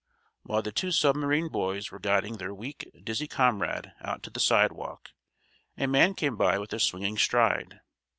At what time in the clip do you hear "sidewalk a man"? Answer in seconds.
4.39-6.15